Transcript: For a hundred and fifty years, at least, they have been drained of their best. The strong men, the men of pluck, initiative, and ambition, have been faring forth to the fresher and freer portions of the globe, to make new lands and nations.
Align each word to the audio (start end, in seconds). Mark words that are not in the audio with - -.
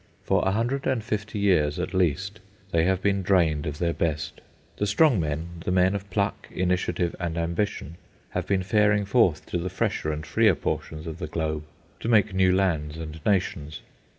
For 0.23 0.41
a 0.43 0.51
hundred 0.51 0.87
and 0.87 1.03
fifty 1.03 1.37
years, 1.37 1.77
at 1.77 1.93
least, 1.93 2.39
they 2.71 2.85
have 2.85 3.03
been 3.03 3.21
drained 3.21 3.67
of 3.67 3.77
their 3.77 3.93
best. 3.93 4.41
The 4.77 4.87
strong 4.87 5.19
men, 5.19 5.61
the 5.63 5.69
men 5.69 5.93
of 5.93 6.09
pluck, 6.09 6.47
initiative, 6.49 7.15
and 7.19 7.37
ambition, 7.37 7.97
have 8.31 8.47
been 8.47 8.63
faring 8.63 9.05
forth 9.05 9.45
to 9.51 9.59
the 9.59 9.69
fresher 9.69 10.11
and 10.11 10.25
freer 10.25 10.55
portions 10.55 11.05
of 11.05 11.19
the 11.19 11.27
globe, 11.27 11.65
to 11.99 12.09
make 12.09 12.33
new 12.33 12.51
lands 12.51 12.97
and 12.97 13.19
nations. 13.27 13.81